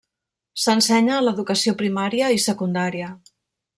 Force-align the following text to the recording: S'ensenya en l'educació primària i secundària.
S'ensenya 0.61 1.13
en 1.19 1.27
l'educació 1.27 1.75
primària 1.83 2.31
i 2.39 2.43
secundària. 2.47 3.13